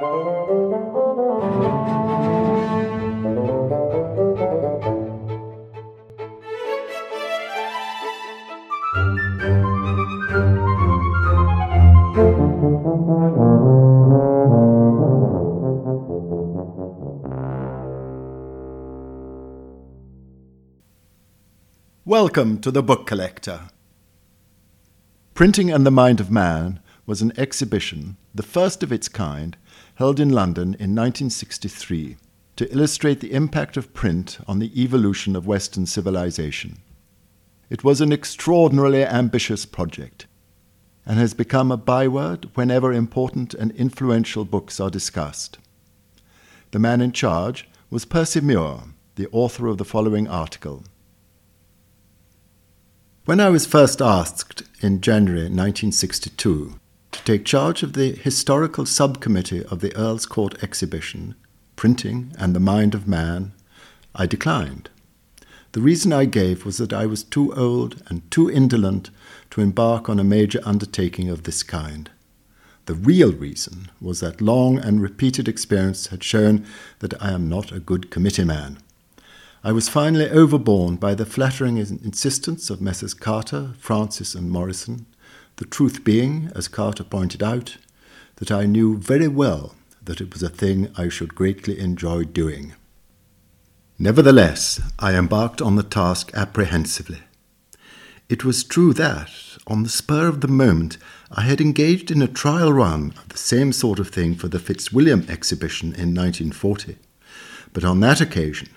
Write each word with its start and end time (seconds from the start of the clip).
Welcome 0.00 0.16
to 22.62 22.70
the 22.70 22.82
Book 22.82 23.06
Collector. 23.06 23.68
Printing 25.34 25.70
and 25.70 25.84
the 25.84 25.90
Mind 25.90 26.20
of 26.20 26.30
Man 26.30 26.80
was 27.10 27.22
an 27.22 27.32
exhibition, 27.36 28.16
the 28.32 28.40
first 28.40 28.84
of 28.84 28.92
its 28.92 29.08
kind, 29.08 29.56
held 29.96 30.20
in 30.20 30.28
London 30.30 30.74
in 30.74 30.94
1963 30.94 32.16
to 32.54 32.72
illustrate 32.72 33.18
the 33.18 33.32
impact 33.32 33.76
of 33.76 33.92
print 33.92 34.38
on 34.46 34.60
the 34.60 34.80
evolution 34.80 35.34
of 35.34 35.44
Western 35.44 35.86
civilization. 35.86 36.78
It 37.68 37.82
was 37.82 38.00
an 38.00 38.12
extraordinarily 38.12 39.04
ambitious 39.04 39.66
project 39.66 40.28
and 41.04 41.18
has 41.18 41.34
become 41.34 41.72
a 41.72 41.76
byword 41.76 42.48
whenever 42.54 42.92
important 42.92 43.54
and 43.54 43.72
influential 43.72 44.44
books 44.44 44.78
are 44.78 44.88
discussed. 44.88 45.58
The 46.70 46.78
man 46.78 47.00
in 47.00 47.10
charge 47.10 47.68
was 47.90 48.04
Percy 48.04 48.40
Muir, 48.40 48.82
the 49.16 49.26
author 49.32 49.66
of 49.66 49.78
the 49.78 49.84
following 49.84 50.28
article. 50.28 50.84
When 53.24 53.40
I 53.40 53.48
was 53.48 53.66
first 53.66 54.00
asked 54.00 54.62
in 54.80 55.00
January 55.00 55.48
1962 55.48 56.79
to 57.12 57.24
take 57.24 57.44
charge 57.44 57.82
of 57.82 57.94
the 57.94 58.12
historical 58.12 58.86
subcommittee 58.86 59.64
of 59.64 59.80
the 59.80 59.94
Earl's 59.96 60.26
Court 60.26 60.62
exhibition, 60.62 61.34
Printing 61.76 62.32
and 62.38 62.54
the 62.54 62.60
Mind 62.60 62.94
of 62.94 63.08
Man, 63.08 63.52
I 64.14 64.26
declined. 64.26 64.90
The 65.72 65.80
reason 65.80 66.12
I 66.12 66.24
gave 66.24 66.64
was 66.64 66.78
that 66.78 66.92
I 66.92 67.06
was 67.06 67.22
too 67.22 67.54
old 67.54 68.02
and 68.08 68.28
too 68.30 68.50
indolent 68.50 69.10
to 69.50 69.60
embark 69.60 70.08
on 70.08 70.18
a 70.18 70.24
major 70.24 70.60
undertaking 70.64 71.28
of 71.28 71.44
this 71.44 71.62
kind. 71.62 72.10
The 72.86 72.94
real 72.94 73.32
reason 73.32 73.90
was 74.00 74.18
that 74.20 74.40
long 74.40 74.78
and 74.78 75.00
repeated 75.00 75.46
experience 75.46 76.08
had 76.08 76.24
shown 76.24 76.66
that 76.98 77.20
I 77.22 77.30
am 77.30 77.48
not 77.48 77.70
a 77.70 77.78
good 77.78 78.10
committee 78.10 78.44
man. 78.44 78.78
I 79.62 79.72
was 79.72 79.88
finally 79.88 80.28
overborne 80.28 80.96
by 80.96 81.14
the 81.14 81.26
flattering 81.26 81.76
insistence 81.76 82.70
of 82.70 82.80
Messrs. 82.80 83.14
Carter, 83.14 83.74
Francis, 83.78 84.34
and 84.34 84.50
Morison, 84.50 85.06
the 85.60 85.66
truth 85.66 86.04
being, 86.04 86.50
as 86.56 86.68
Carter 86.68 87.04
pointed 87.04 87.42
out, 87.42 87.76
that 88.36 88.50
I 88.50 88.64
knew 88.64 88.96
very 88.96 89.28
well 89.28 89.74
that 90.02 90.18
it 90.18 90.32
was 90.32 90.42
a 90.42 90.48
thing 90.48 90.90
I 90.96 91.10
should 91.10 91.34
greatly 91.34 91.78
enjoy 91.78 92.24
doing. 92.24 92.72
Nevertheless, 93.98 94.80
I 94.98 95.14
embarked 95.14 95.60
on 95.60 95.76
the 95.76 95.82
task 95.82 96.30
apprehensively. 96.32 97.20
It 98.30 98.42
was 98.42 98.64
true 98.64 98.94
that, 98.94 99.30
on 99.66 99.82
the 99.82 99.90
spur 99.90 100.28
of 100.28 100.40
the 100.40 100.48
moment, 100.48 100.96
I 101.30 101.42
had 101.42 101.60
engaged 101.60 102.10
in 102.10 102.22
a 102.22 102.26
trial 102.26 102.72
run 102.72 103.12
of 103.18 103.28
the 103.28 103.36
same 103.36 103.74
sort 103.74 103.98
of 103.98 104.08
thing 104.08 104.36
for 104.36 104.48
the 104.48 104.58
Fitzwilliam 104.58 105.26
exhibition 105.28 105.88
in 105.88 106.14
1940. 106.14 106.96
But 107.74 107.84
on 107.84 108.00
that 108.00 108.22
occasion, 108.22 108.70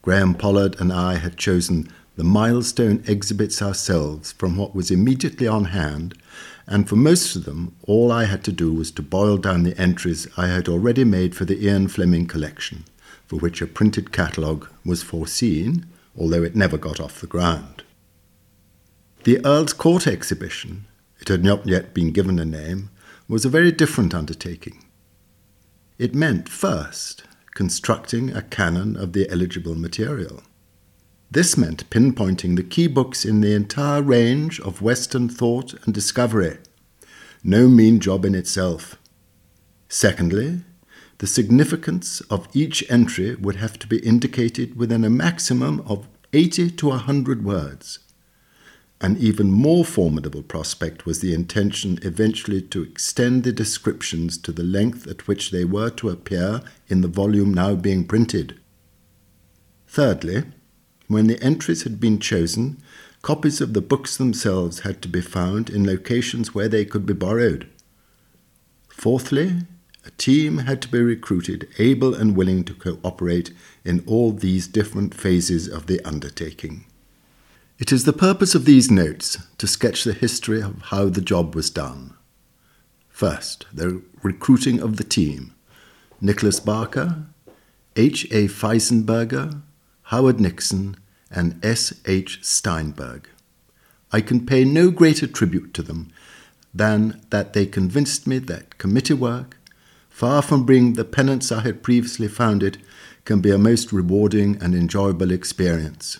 Graham 0.00 0.34
Pollard 0.34 0.80
and 0.80 0.90
I 0.90 1.16
had 1.16 1.36
chosen 1.36 1.92
the 2.16 2.24
milestone 2.24 3.02
exhibits 3.06 3.62
ourselves 3.62 4.32
from 4.32 4.56
what 4.56 4.74
was 4.74 4.90
immediately 4.90 5.46
on 5.46 5.66
hand, 5.66 6.14
and 6.66 6.88
for 6.88 6.96
most 6.96 7.34
of 7.34 7.44
them, 7.44 7.74
all 7.82 8.12
I 8.12 8.24
had 8.24 8.44
to 8.44 8.52
do 8.52 8.72
was 8.72 8.90
to 8.92 9.02
boil 9.02 9.36
down 9.36 9.62
the 9.62 9.78
entries 9.80 10.28
I 10.36 10.48
had 10.48 10.68
already 10.68 11.04
made 11.04 11.34
for 11.34 11.44
the 11.44 11.64
Ian 11.64 11.88
Fleming 11.88 12.26
collection, 12.26 12.84
for 13.26 13.36
which 13.36 13.62
a 13.62 13.66
printed 13.66 14.12
catalogue 14.12 14.68
was 14.84 15.02
foreseen, 15.02 15.86
although 16.16 16.42
it 16.42 16.56
never 16.56 16.76
got 16.76 17.00
off 17.00 17.20
the 17.20 17.26
ground. 17.26 17.82
The 19.24 19.44
Earl's 19.44 19.72
Court 19.72 20.06
exhibition, 20.06 20.86
it 21.20 21.28
had 21.28 21.44
not 21.44 21.66
yet 21.66 21.92
been 21.92 22.10
given 22.10 22.38
a 22.38 22.44
name, 22.44 22.90
was 23.28 23.44
a 23.44 23.50
very 23.50 23.70
different 23.70 24.14
undertaking. 24.14 24.84
It 25.98 26.14
meant, 26.14 26.48
first, 26.48 27.24
constructing 27.54 28.34
a 28.34 28.42
canon 28.42 28.96
of 28.96 29.12
the 29.12 29.28
eligible 29.30 29.74
material. 29.74 30.42
This 31.32 31.56
meant 31.56 31.88
pinpointing 31.90 32.56
the 32.56 32.64
key 32.64 32.88
books 32.88 33.24
in 33.24 33.40
the 33.40 33.54
entire 33.54 34.02
range 34.02 34.58
of 34.60 34.82
Western 34.82 35.28
thought 35.28 35.74
and 35.84 35.94
discovery. 35.94 36.58
No 37.44 37.68
mean 37.68 38.00
job 38.00 38.24
in 38.24 38.34
itself. 38.34 38.96
Secondly, 39.88 40.62
the 41.18 41.28
significance 41.28 42.20
of 42.22 42.48
each 42.52 42.82
entry 42.90 43.36
would 43.36 43.56
have 43.56 43.78
to 43.78 43.86
be 43.86 43.98
indicated 43.98 44.76
within 44.76 45.04
a 45.04 45.10
maximum 45.10 45.80
of 45.86 46.08
80 46.32 46.72
to 46.72 46.88
100 46.88 47.44
words. 47.44 48.00
An 49.00 49.16
even 49.16 49.52
more 49.52 49.84
formidable 49.84 50.42
prospect 50.42 51.06
was 51.06 51.20
the 51.20 51.32
intention 51.32 52.00
eventually 52.02 52.60
to 52.60 52.82
extend 52.82 53.44
the 53.44 53.52
descriptions 53.52 54.36
to 54.38 54.50
the 54.50 54.64
length 54.64 55.06
at 55.06 55.28
which 55.28 55.52
they 55.52 55.64
were 55.64 55.90
to 55.90 56.10
appear 56.10 56.60
in 56.88 57.02
the 57.02 57.08
volume 57.08 57.54
now 57.54 57.76
being 57.76 58.04
printed. 58.04 58.58
Thirdly, 59.86 60.44
when 61.10 61.26
the 61.26 61.42
entries 61.42 61.82
had 61.82 61.98
been 61.98 62.20
chosen, 62.20 62.80
copies 63.20 63.60
of 63.60 63.74
the 63.74 63.80
books 63.80 64.16
themselves 64.16 64.80
had 64.80 65.02
to 65.02 65.08
be 65.08 65.20
found 65.20 65.68
in 65.68 65.84
locations 65.84 66.54
where 66.54 66.68
they 66.68 66.84
could 66.84 67.04
be 67.04 67.12
borrowed. 67.12 67.68
Fourthly, 68.88 69.62
a 70.04 70.10
team 70.12 70.58
had 70.58 70.80
to 70.82 70.88
be 70.88 71.00
recruited 71.00 71.66
able 71.78 72.14
and 72.14 72.36
willing 72.36 72.62
to 72.62 72.74
cooperate 72.74 73.52
in 73.84 74.04
all 74.06 74.30
these 74.30 74.68
different 74.68 75.12
phases 75.12 75.66
of 75.66 75.88
the 75.88 76.00
undertaking. 76.04 76.86
It 77.80 77.90
is 77.90 78.04
the 78.04 78.12
purpose 78.12 78.54
of 78.54 78.64
these 78.64 78.88
notes 78.88 79.36
to 79.58 79.66
sketch 79.66 80.04
the 80.04 80.12
history 80.12 80.62
of 80.62 80.80
how 80.80 81.06
the 81.08 81.20
job 81.20 81.56
was 81.56 81.70
done. 81.70 82.14
First, 83.08 83.66
the 83.72 84.00
recruiting 84.22 84.80
of 84.80 84.96
the 84.96 85.04
team 85.04 85.54
Nicholas 86.20 86.60
Barker, 86.60 87.26
H. 87.96 88.26
A. 88.30 88.46
Feisenberger, 88.46 89.62
Howard 90.10 90.40
Nixon, 90.40 90.96
and 91.30 91.64
S. 91.64 91.94
H. 92.04 92.40
Steinberg. 92.42 93.28
I 94.10 94.20
can 94.20 94.44
pay 94.44 94.64
no 94.64 94.90
greater 94.90 95.28
tribute 95.28 95.72
to 95.74 95.82
them 95.82 96.10
than 96.74 97.20
that 97.30 97.52
they 97.52 97.64
convinced 97.64 98.26
me 98.26 98.38
that 98.38 98.76
committee 98.76 99.14
work, 99.14 99.56
far 100.08 100.42
from 100.42 100.66
being 100.66 100.94
the 100.94 101.04
penance 101.04 101.52
I 101.52 101.60
had 101.60 101.84
previously 101.84 102.26
found 102.26 102.64
it, 102.64 102.78
can 103.24 103.40
be 103.40 103.52
a 103.52 103.56
most 103.58 103.92
rewarding 103.92 104.60
and 104.60 104.74
enjoyable 104.74 105.30
experience. 105.30 106.18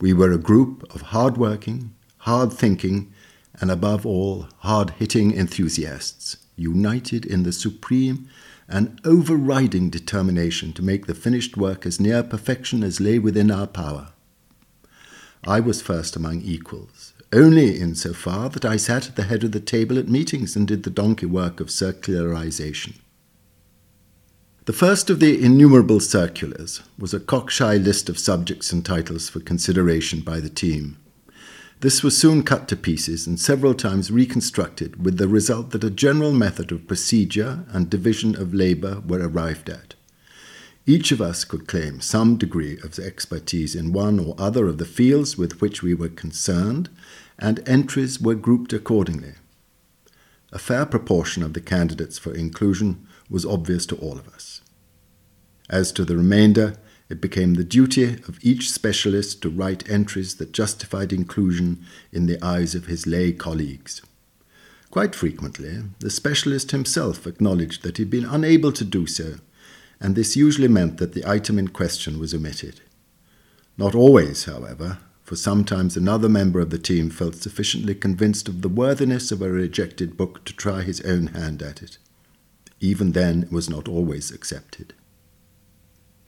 We 0.00 0.12
were 0.12 0.30
a 0.30 0.38
group 0.38 0.84
of 0.94 1.10
hard 1.10 1.36
working, 1.36 1.96
hard 2.18 2.52
thinking, 2.52 3.12
and 3.60 3.72
above 3.72 4.06
all, 4.06 4.46
hard 4.58 4.90
hitting 4.90 5.36
enthusiasts, 5.36 6.36
united 6.54 7.26
in 7.26 7.42
the 7.42 7.52
supreme 7.52 8.28
and 8.68 9.00
overriding 9.04 9.90
determination 9.90 10.72
to 10.72 10.82
make 10.82 11.06
the 11.06 11.14
finished 11.14 11.56
work 11.56 11.84
as 11.84 12.00
near 12.00 12.22
perfection 12.22 12.82
as 12.82 13.00
lay 13.00 13.18
within 13.18 13.50
our 13.50 13.66
power. 13.66 14.08
I 15.46 15.60
was 15.60 15.82
first 15.82 16.16
among 16.16 16.40
equals, 16.40 17.12
only 17.32 17.78
in 17.78 17.94
so 17.94 18.14
far 18.14 18.48
that 18.48 18.64
I 18.64 18.76
sat 18.76 19.08
at 19.08 19.16
the 19.16 19.24
head 19.24 19.44
of 19.44 19.52
the 19.52 19.60
table 19.60 19.98
at 19.98 20.08
meetings 20.08 20.56
and 20.56 20.66
did 20.66 20.84
the 20.84 20.90
donkey 20.90 21.26
work 21.26 21.60
of 21.60 21.68
circularization. 21.68 22.94
The 24.64 24.72
first 24.72 25.10
of 25.10 25.20
the 25.20 25.44
innumerable 25.44 26.00
circulars 26.00 26.80
was 26.98 27.12
a 27.12 27.20
cockshy 27.20 27.84
list 27.84 28.08
of 28.08 28.18
subjects 28.18 28.72
and 28.72 28.82
titles 28.82 29.28
for 29.28 29.40
consideration 29.40 30.20
by 30.20 30.40
the 30.40 30.48
team. 30.48 30.96
This 31.80 32.02
was 32.02 32.16
soon 32.16 32.42
cut 32.42 32.68
to 32.68 32.76
pieces 32.76 33.26
and 33.26 33.38
several 33.38 33.74
times 33.74 34.10
reconstructed, 34.10 35.04
with 35.04 35.18
the 35.18 35.28
result 35.28 35.70
that 35.70 35.84
a 35.84 35.90
general 35.90 36.32
method 36.32 36.72
of 36.72 36.86
procedure 36.86 37.64
and 37.68 37.90
division 37.90 38.34
of 38.36 38.54
labour 38.54 39.02
were 39.06 39.26
arrived 39.28 39.68
at. 39.68 39.94
Each 40.86 41.12
of 41.12 41.20
us 41.20 41.44
could 41.44 41.66
claim 41.66 42.00
some 42.00 42.36
degree 42.36 42.78
of 42.84 42.98
expertise 42.98 43.74
in 43.74 43.92
one 43.92 44.18
or 44.20 44.34
other 44.38 44.66
of 44.66 44.78
the 44.78 44.84
fields 44.84 45.38
with 45.38 45.60
which 45.60 45.82
we 45.82 45.94
were 45.94 46.10
concerned, 46.10 46.90
and 47.38 47.66
entries 47.66 48.20
were 48.20 48.34
grouped 48.34 48.72
accordingly. 48.72 49.34
A 50.52 50.58
fair 50.58 50.86
proportion 50.86 51.42
of 51.42 51.54
the 51.54 51.60
candidates 51.60 52.18
for 52.18 52.34
inclusion 52.34 53.06
was 53.28 53.46
obvious 53.46 53.86
to 53.86 53.96
all 53.96 54.18
of 54.18 54.28
us. 54.28 54.60
As 55.70 55.90
to 55.92 56.04
the 56.04 56.16
remainder, 56.16 56.76
it 57.14 57.20
became 57.20 57.54
the 57.54 57.62
duty 57.62 58.14
of 58.26 58.40
each 58.42 58.68
specialist 58.68 59.40
to 59.40 59.48
write 59.48 59.88
entries 59.88 60.34
that 60.34 60.52
justified 60.52 61.12
inclusion 61.12 61.86
in 62.12 62.26
the 62.26 62.44
eyes 62.44 62.74
of 62.74 62.86
his 62.86 63.06
lay 63.06 63.32
colleagues. 63.32 64.02
Quite 64.90 65.14
frequently, 65.14 65.84
the 66.00 66.10
specialist 66.10 66.72
himself 66.72 67.24
acknowledged 67.24 67.84
that 67.84 67.98
he 67.98 68.02
had 68.02 68.10
been 68.10 68.24
unable 68.24 68.72
to 68.72 68.84
do 68.84 69.06
so, 69.06 69.36
and 70.00 70.16
this 70.16 70.36
usually 70.36 70.66
meant 70.66 70.98
that 70.98 71.12
the 71.12 71.24
item 71.24 71.56
in 71.56 71.68
question 71.68 72.18
was 72.18 72.34
omitted. 72.34 72.80
Not 73.78 73.94
always, 73.94 74.46
however, 74.46 74.98
for 75.22 75.36
sometimes 75.36 75.96
another 75.96 76.28
member 76.28 76.58
of 76.58 76.70
the 76.70 76.78
team 76.78 77.10
felt 77.10 77.36
sufficiently 77.36 77.94
convinced 77.94 78.48
of 78.48 78.62
the 78.62 78.68
worthiness 78.68 79.30
of 79.30 79.40
a 79.40 79.50
rejected 79.50 80.16
book 80.16 80.44
to 80.46 80.52
try 80.52 80.82
his 80.82 81.00
own 81.02 81.28
hand 81.28 81.62
at 81.62 81.80
it. 81.80 81.96
Even 82.80 83.12
then, 83.12 83.44
it 83.44 83.52
was 83.52 83.70
not 83.70 83.86
always 83.86 84.32
accepted. 84.32 84.94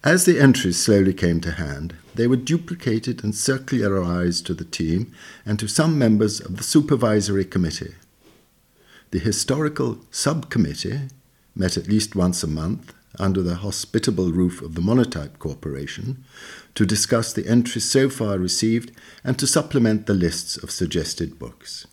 As 0.06 0.24
the 0.24 0.38
entries 0.38 0.76
slowly 0.76 1.12
came 1.12 1.40
to 1.40 1.50
hand, 1.50 1.96
they 2.14 2.28
were 2.28 2.36
duplicated 2.36 3.24
and 3.24 3.34
circularized 3.34 4.46
to 4.46 4.54
the 4.54 4.64
team 4.64 5.12
and 5.44 5.58
to 5.58 5.66
some 5.66 5.98
members 5.98 6.38
of 6.38 6.58
the 6.58 6.62
supervisory 6.62 7.44
committee. 7.44 7.96
The 9.10 9.18
historical 9.18 9.98
subcommittee 10.12 11.08
met 11.56 11.76
at 11.76 11.88
least 11.88 12.14
once 12.14 12.44
a 12.44 12.46
month 12.46 12.94
under 13.18 13.42
the 13.42 13.56
hospitable 13.56 14.30
roof 14.30 14.62
of 14.62 14.76
the 14.76 14.80
Monotype 14.80 15.40
Corporation 15.40 16.24
to 16.76 16.86
discuss 16.86 17.32
the 17.32 17.48
entries 17.48 17.90
so 17.90 18.08
far 18.08 18.38
received 18.38 18.92
and 19.24 19.36
to 19.40 19.46
supplement 19.48 20.06
the 20.06 20.14
lists 20.14 20.56
of 20.56 20.70
suggested 20.70 21.36
books. 21.36 21.84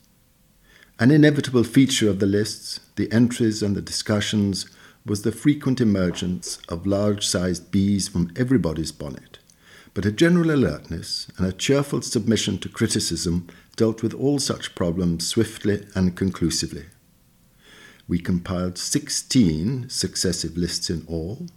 An 1.00 1.10
inevitable 1.10 1.64
feature 1.64 2.12
of 2.12 2.20
the 2.20 2.28
lists, 2.28 2.80
the 2.96 3.12
entries 3.12 3.64
and 3.64 3.76
the 3.76 3.82
discussions 3.82 4.68
was 5.06 5.24
the 5.24 5.32
frequent 5.32 5.82
emergence 5.82 6.60
of 6.70 6.88
large 6.88 7.28
sized 7.28 7.72
bees 7.72 8.08
from 8.08 8.32
everybody's 8.36 8.92
bonnet, 8.92 9.40
but 9.94 10.06
a 10.06 10.12
general 10.12 10.52
alertness 10.52 11.28
and 11.38 11.46
a 11.46 11.52
cheerful 11.52 12.02
submission 12.02 12.58
to 12.58 12.70
criticism 12.70 13.48
dealt 13.76 14.02
with 14.02 14.14
all 14.14 14.40
such 14.40 14.76
problems 14.76 15.28
swiftly 15.28 15.86
and 15.94 16.16
conclusively. 16.16 16.86
We 18.08 18.20
compiled 18.20 18.78
16 18.78 19.90
successive 19.90 20.58
lists 20.58 20.90
in 20.90 21.06
all, 21.08 21.48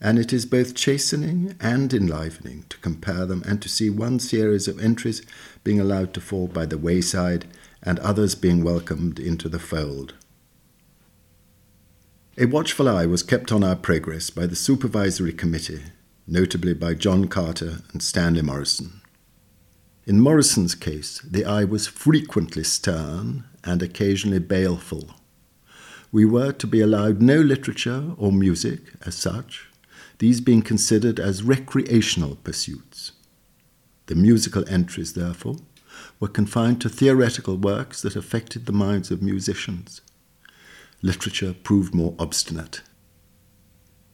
and 0.00 0.18
it 0.18 0.32
is 0.32 0.46
both 0.46 0.74
chastening 0.74 1.54
and 1.60 1.92
enlivening 1.94 2.64
to 2.68 2.78
compare 2.78 3.26
them 3.26 3.42
and 3.46 3.62
to 3.62 3.68
see 3.68 3.90
one 3.90 4.18
series 4.18 4.66
of 4.66 4.80
entries 4.80 5.22
being 5.62 5.80
allowed 5.80 6.12
to 6.14 6.20
fall 6.20 6.48
by 6.48 6.66
the 6.66 6.78
wayside 6.78 7.46
and 7.82 8.00
others 8.00 8.34
being 8.34 8.64
welcomed 8.64 9.20
into 9.20 9.48
the 9.48 9.60
fold. 9.60 10.14
A 12.38 12.46
watchful 12.46 12.88
eye 12.88 13.06
was 13.06 13.22
kept 13.22 13.52
on 13.52 13.62
our 13.62 13.76
progress 13.76 14.30
by 14.30 14.46
the 14.46 14.56
Supervisory 14.56 15.32
Committee, 15.32 15.82
notably 16.26 16.74
by 16.74 16.94
John 16.94 17.28
Carter 17.28 17.78
and 17.92 18.02
Stanley 18.02 18.42
Morison. 18.42 19.00
In 20.06 20.20
Morison's 20.20 20.74
case, 20.74 21.20
the 21.20 21.44
eye 21.44 21.64
was 21.64 21.86
frequently 21.86 22.64
stern 22.64 23.44
and 23.64 23.82
occasionally 23.82 24.38
baleful 24.38 25.14
we 26.12 26.26
were 26.26 26.52
to 26.52 26.66
be 26.66 26.82
allowed 26.82 27.22
no 27.22 27.36
literature 27.36 28.12
or 28.18 28.30
music 28.30 28.80
as 29.06 29.14
such, 29.14 29.70
these 30.18 30.42
being 30.42 30.60
considered 30.60 31.18
as 31.18 31.42
recreational 31.42 32.36
pursuits. 32.36 33.12
The 34.06 34.14
musical 34.14 34.68
entries, 34.68 35.14
therefore, 35.14 35.56
were 36.20 36.28
confined 36.28 36.82
to 36.82 36.90
theoretical 36.90 37.56
works 37.56 38.02
that 38.02 38.14
affected 38.14 38.66
the 38.66 38.72
minds 38.72 39.10
of 39.10 39.22
musicians. 39.22 40.02
Literature 41.02 41.54
proved 41.62 41.94
more 41.94 42.14
obstinate. 42.18 42.80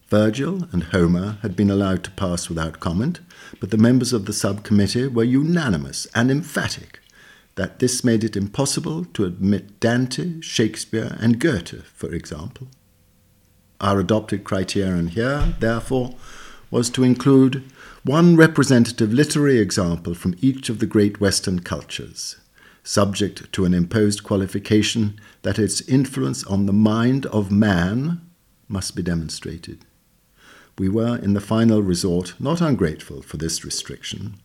Virgil 0.09 0.67
and 0.73 0.85
Homer 0.85 1.39
had 1.43 1.55
been 1.55 1.71
allowed 1.71 2.03
to 2.05 2.11
pass 2.13 2.49
without 2.49 2.81
comment, 2.81 3.21
but 3.61 3.71
the 3.71 3.77
members 3.77 4.15
of 4.15 4.25
the 4.25 4.33
subcommittee 4.33 5.07
were 5.07 5.25
unanimous 5.25 6.07
and 6.15 6.31
emphatic 6.31 7.01
that 7.57 7.81
this 7.81 8.05
made 8.05 8.25
it 8.25 8.37
impossible 8.37 9.05
to 9.05 9.25
admit 9.25 9.81
Dante, 9.81 10.41
Shakespeare, 10.41 11.17
and 11.21 11.41
Goethe, 11.41 11.85
for 11.85 12.15
example. 12.15 12.69
Our 13.81 13.99
adopted 13.99 14.45
criterion 14.45 15.09
here, 15.09 15.55
therefore, 15.59 16.15
was 16.71 16.89
to 16.91 17.03
include 17.03 17.65
one 18.05 18.37
representative 18.37 19.13
literary 19.13 19.59
example 19.59 20.15
from 20.15 20.37
each 20.41 20.69
of 20.69 20.79
the 20.79 20.87
great 20.87 21.21
Western 21.21 21.61
cultures, 21.61 22.37
subject 22.89 23.53
to 23.53 23.67
an 23.67 23.75
imposed 23.75 24.25
qualification 24.25 25.21
that 25.43 25.59
its 25.59 25.83
influence 25.83 26.43
on 26.45 26.65
the 26.65 26.73
mind 26.73 27.27
of 27.27 27.53
man 27.53 28.19
must 28.67 28.97
be 28.97 29.03
demonstrated. 29.03 29.85
We 30.79 30.89
were, 30.89 31.19
in 31.19 31.35
the 31.35 31.41
final 31.41 31.83
resort, 31.83 32.33
not 32.41 32.63
ungrateful 32.63 33.21
for 33.21 33.37
this 33.37 33.63
restriction, 33.63 34.37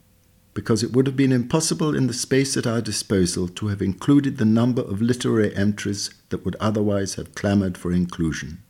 because 0.54 0.84
it 0.84 0.92
would 0.92 1.08
have 1.08 1.16
been 1.16 1.32
impossible 1.32 1.96
in 1.96 2.08
the 2.08 2.14
space 2.14 2.58
at 2.58 2.68
our 2.68 2.82
disposal 2.82 3.48
to 3.48 3.68
have 3.68 3.82
included 3.82 4.38
the 4.38 4.46
number 4.46 4.82
of 4.82 5.02
literary 5.02 5.56
entries 5.56 6.14
that 6.28 6.44
would 6.44 6.58
otherwise 6.60 7.16
have 7.16 7.36
clamoured 7.36 7.78
for 7.78 7.94
inclusion. 7.94 8.62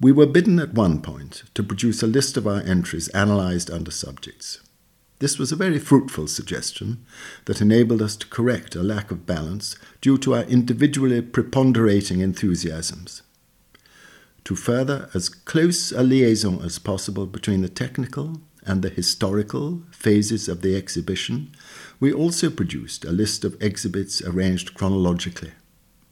We 0.00 0.10
were 0.10 0.26
bidden 0.26 0.58
at 0.58 0.74
one 0.74 1.02
point 1.02 1.44
to 1.54 1.62
produce 1.62 2.02
a 2.02 2.08
list 2.08 2.36
of 2.36 2.48
our 2.48 2.62
entries 2.62 3.08
analysed 3.14 3.70
under 3.70 3.92
subjects. 3.92 4.58
This 5.20 5.38
was 5.38 5.52
a 5.52 5.56
very 5.56 5.78
fruitful 5.78 6.28
suggestion 6.28 7.04
that 7.44 7.60
enabled 7.60 8.00
us 8.00 8.16
to 8.16 8.26
correct 8.26 8.74
a 8.74 8.82
lack 8.82 9.10
of 9.10 9.26
balance 9.26 9.76
due 10.00 10.16
to 10.16 10.34
our 10.34 10.44
individually 10.44 11.20
preponderating 11.20 12.20
enthusiasms. 12.20 13.22
To 14.44 14.56
further 14.56 15.10
as 15.12 15.28
close 15.28 15.92
a 15.92 16.02
liaison 16.02 16.62
as 16.64 16.78
possible 16.78 17.26
between 17.26 17.60
the 17.60 17.68
technical 17.68 18.40
and 18.64 18.80
the 18.80 18.88
historical 18.88 19.82
phases 19.90 20.48
of 20.48 20.62
the 20.62 20.74
exhibition, 20.74 21.54
we 22.00 22.10
also 22.10 22.48
produced 22.48 23.04
a 23.04 23.12
list 23.12 23.44
of 23.44 23.60
exhibits 23.60 24.22
arranged 24.22 24.72
chronologically. 24.72 25.52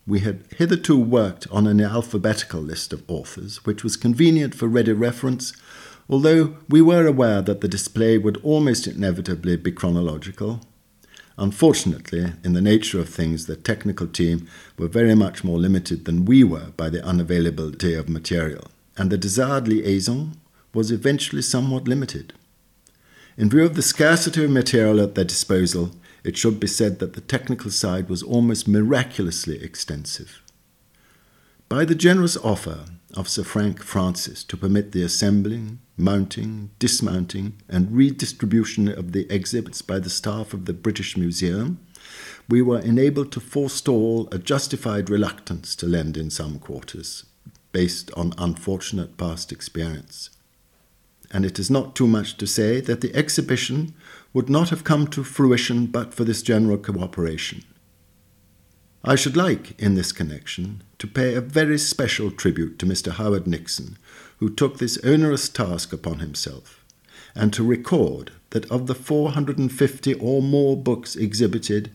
We 0.06 0.20
had 0.20 0.44
hitherto 0.56 0.98
worked 0.98 1.46
on 1.50 1.66
an 1.66 1.80
alphabetical 1.80 2.60
list 2.60 2.92
of 2.92 3.04
authors, 3.08 3.64
which 3.64 3.82
was 3.82 3.96
convenient 3.96 4.54
for 4.54 4.66
ready 4.66 4.92
reference, 4.92 5.54
although 6.08 6.56
we 6.68 6.80
were 6.80 7.06
aware 7.06 7.42
that 7.42 7.60
the 7.60 7.68
display 7.68 8.16
would 8.18 8.38
almost 8.42 8.86
inevitably 8.86 9.56
be 9.56 9.70
chronological. 9.70 10.60
Unfortunately, 11.36 12.32
in 12.42 12.54
the 12.54 12.60
nature 12.60 12.98
of 12.98 13.08
things, 13.08 13.46
the 13.46 13.56
technical 13.56 14.06
team 14.06 14.48
were 14.76 14.88
very 14.88 15.14
much 15.14 15.44
more 15.44 15.58
limited 15.58 16.04
than 16.04 16.24
we 16.24 16.42
were 16.42 16.72
by 16.76 16.88
the 16.90 17.00
unavailability 17.00 17.96
of 17.96 18.08
material, 18.08 18.68
and 18.96 19.10
the 19.10 19.18
desired 19.18 19.68
liaison 19.68 20.32
was 20.74 20.90
eventually 20.90 21.42
somewhat 21.42 21.86
limited. 21.86 22.32
In 23.36 23.48
view 23.48 23.64
of 23.64 23.76
the 23.76 23.82
scarcity 23.82 24.44
of 24.44 24.50
material 24.50 25.00
at 25.00 25.14
their 25.14 25.24
disposal, 25.24 25.92
it 26.24 26.36
should 26.36 26.58
be 26.58 26.66
said 26.66 26.98
that 26.98 27.12
the 27.12 27.20
technical 27.20 27.70
side 27.70 28.08
was 28.08 28.22
almost 28.22 28.66
miraculously 28.66 29.62
extensive. 29.62 30.42
By 31.68 31.84
the 31.84 31.94
generous 31.94 32.36
offer 32.38 32.86
of 33.14 33.28
Sir 33.28 33.44
Frank 33.44 33.82
Francis 33.82 34.42
to 34.44 34.56
permit 34.56 34.90
the 34.90 35.02
assembling, 35.02 35.78
mounting, 35.98 36.70
dismounting, 36.78 37.60
and 37.68 37.94
redistribution 37.94 38.88
of 38.88 39.12
the 39.12 39.26
exhibits 39.30 39.82
by 39.82 39.98
the 39.98 40.08
staff 40.08 40.54
of 40.54 40.64
the 40.64 40.72
British 40.72 41.16
Museum, 41.16 41.80
we 42.48 42.62
were 42.62 42.80
enabled 42.80 43.32
to 43.32 43.40
forestall 43.40 44.28
a 44.32 44.38
justified 44.38 45.10
reluctance 45.10 45.76
to 45.76 45.86
lend 45.86 46.16
in 46.16 46.30
some 46.30 46.58
quarters, 46.58 47.26
based 47.72 48.10
on 48.16 48.32
unfortunate 48.38 49.18
past 49.18 49.52
experience 49.52 50.30
and 51.30 51.44
it 51.44 51.58
is 51.58 51.70
not 51.70 51.94
too 51.94 52.06
much 52.06 52.36
to 52.36 52.46
say 52.46 52.80
that 52.80 53.00
the 53.00 53.14
exhibition 53.14 53.94
would 54.32 54.48
not 54.48 54.70
have 54.70 54.84
come 54.84 55.06
to 55.08 55.24
fruition 55.24 55.86
but 55.86 56.14
for 56.14 56.24
this 56.24 56.42
general 56.42 56.78
cooperation. 56.78 57.64
I 59.04 59.14
should 59.14 59.36
like, 59.36 59.80
in 59.80 59.94
this 59.94 60.10
connection, 60.10 60.82
to 60.98 61.06
pay 61.06 61.34
a 61.34 61.40
very 61.40 61.78
special 61.78 62.30
tribute 62.30 62.78
to 62.80 62.86
Mr. 62.86 63.12
Howard 63.12 63.46
Nixon, 63.46 63.96
who 64.38 64.50
took 64.50 64.78
this 64.78 64.98
onerous 65.04 65.48
task 65.48 65.92
upon 65.92 66.18
himself, 66.18 66.84
and 67.34 67.52
to 67.52 67.62
record 67.62 68.32
that 68.50 68.68
of 68.70 68.86
the 68.86 68.94
450 68.94 70.14
or 70.14 70.42
more 70.42 70.76
books 70.76 71.14
exhibited, 71.14 71.90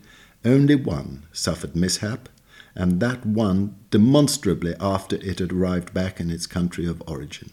only 0.45 0.75
one 0.75 1.23
suffered 1.33 1.75
mishap, 1.75 2.29
and 2.75 2.99
that 2.99 3.25
one 3.25 3.75
demonstrably 3.89 4.73
after 4.79 5.17
it 5.17 5.39
had 5.39 5.51
arrived 5.51 5.93
back 5.93 6.19
in 6.19 6.29
its 6.29 6.47
country 6.47 6.85
of 6.85 7.03
origin. 7.05 7.51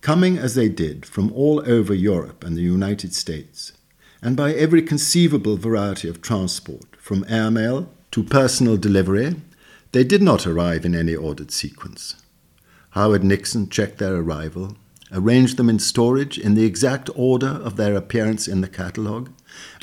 Coming 0.00 0.36
as 0.38 0.54
they 0.54 0.68
did 0.68 1.06
from 1.06 1.30
all 1.32 1.62
over 1.64 1.94
Europe 1.94 2.42
and 2.42 2.56
the 2.56 2.62
United 2.62 3.14
States, 3.14 3.72
and 4.20 4.36
by 4.36 4.52
every 4.52 4.82
conceivable 4.82 5.56
variety 5.56 6.08
of 6.08 6.22
transport, 6.22 6.91
from 7.12 7.26
airmail 7.28 7.90
to 8.10 8.24
personal 8.24 8.78
delivery, 8.78 9.36
they 9.90 10.02
did 10.02 10.22
not 10.22 10.46
arrive 10.46 10.86
in 10.86 10.94
any 10.94 11.14
ordered 11.14 11.50
sequence. 11.50 12.16
Howard 12.92 13.22
Nixon 13.22 13.68
checked 13.68 13.98
their 13.98 14.14
arrival, 14.14 14.78
arranged 15.12 15.58
them 15.58 15.68
in 15.68 15.78
storage 15.78 16.38
in 16.38 16.54
the 16.54 16.64
exact 16.64 17.10
order 17.14 17.60
of 17.62 17.76
their 17.76 17.94
appearance 17.94 18.48
in 18.48 18.62
the 18.62 18.68
catalogue, 18.68 19.30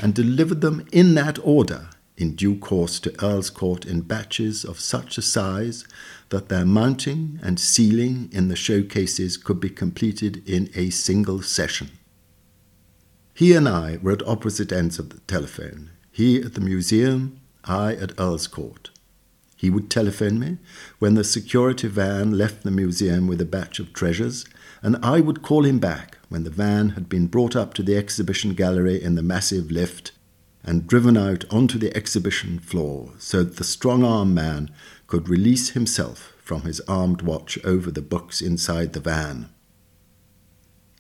and 0.01 0.15
delivered 0.15 0.61
them 0.61 0.87
in 0.91 1.13
that 1.13 1.37
order 1.43 1.89
in 2.17 2.33
due 2.33 2.57
course 2.57 2.99
to 3.01 3.23
Earl's 3.23 3.51
Court 3.51 3.85
in 3.85 4.01
batches 4.01 4.65
of 4.65 4.79
such 4.79 5.19
a 5.19 5.21
size 5.21 5.85
that 6.29 6.49
their 6.49 6.65
mounting 6.65 7.39
and 7.43 7.59
sealing 7.59 8.29
in 8.31 8.47
the 8.47 8.55
showcases 8.55 9.37
could 9.37 9.59
be 9.59 9.69
completed 9.69 10.41
in 10.49 10.71
a 10.73 10.89
single 10.89 11.43
session. 11.43 11.91
He 13.35 13.53
and 13.53 13.69
I 13.69 13.99
were 14.01 14.13
at 14.13 14.27
opposite 14.27 14.71
ends 14.71 14.97
of 14.97 15.11
the 15.11 15.19
telephone, 15.27 15.91
he 16.11 16.41
at 16.41 16.53
the 16.53 16.61
museum, 16.61 17.39
I 17.63 17.93
at 17.93 18.19
Earl's 18.19 18.47
Court. 18.47 18.89
He 19.55 19.69
would 19.69 19.89
telephone 19.89 20.39
me 20.39 20.57
when 20.99 21.15
the 21.15 21.23
security 21.23 21.87
van 21.87 22.37
left 22.37 22.63
the 22.63 22.71
museum 22.71 23.27
with 23.27 23.41
a 23.41 23.45
batch 23.45 23.79
of 23.79 23.91
treasures, 23.91 24.45
and 24.81 24.97
I 25.03 25.19
would 25.19 25.41
call 25.41 25.65
him 25.65 25.79
back 25.79 26.17
when 26.29 26.43
the 26.43 26.49
van 26.49 26.89
had 26.89 27.09
been 27.09 27.27
brought 27.27 27.55
up 27.55 27.73
to 27.73 27.83
the 27.83 27.97
exhibition 27.97 28.53
gallery 28.53 29.01
in 29.01 29.15
the 29.15 29.23
massive 29.23 29.69
lift 29.69 30.13
and 30.63 30.87
driven 30.87 31.17
out 31.17 31.45
onto 31.49 31.77
the 31.77 31.95
exhibition 31.95 32.59
floor 32.59 33.11
so 33.17 33.43
that 33.43 33.57
the 33.57 33.63
strong 33.63 34.03
arm 34.03 34.33
man 34.33 34.69
could 35.07 35.27
release 35.27 35.69
himself 35.71 36.33
from 36.37 36.61
his 36.61 36.79
armed 36.81 37.21
watch 37.21 37.57
over 37.63 37.91
the 37.91 38.01
books 38.01 38.41
inside 38.41 38.93
the 38.93 38.99
van. 38.99 39.49